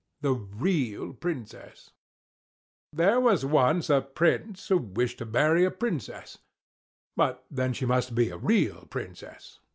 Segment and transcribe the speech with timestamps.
[0.21, 1.91] THE REAL PRINCESS
[2.91, 6.39] There was once a Prince who wished to marry a Princess;
[7.15, 9.59] but then she must be a real Princess.